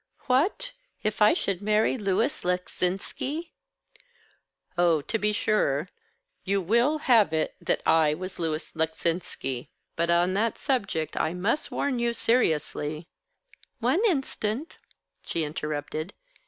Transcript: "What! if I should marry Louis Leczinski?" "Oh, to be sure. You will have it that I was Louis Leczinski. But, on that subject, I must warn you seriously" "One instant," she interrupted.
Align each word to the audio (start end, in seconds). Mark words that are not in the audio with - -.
"What! 0.21 0.71
if 1.03 1.21
I 1.21 1.35
should 1.35 1.61
marry 1.61 1.95
Louis 1.95 2.41
Leczinski?" 2.43 3.51
"Oh, 4.75 5.01
to 5.03 5.19
be 5.19 5.31
sure. 5.31 5.89
You 6.43 6.59
will 6.59 6.97
have 7.05 7.31
it 7.33 7.55
that 7.61 7.83
I 7.85 8.15
was 8.15 8.39
Louis 8.39 8.71
Leczinski. 8.73 9.67
But, 9.95 10.09
on 10.09 10.33
that 10.33 10.57
subject, 10.57 11.15
I 11.17 11.35
must 11.35 11.69
warn 11.69 11.99
you 11.99 12.13
seriously" 12.13 13.09
"One 13.79 14.03
instant," 14.05 14.79
she 15.23 15.43
interrupted. 15.43 16.15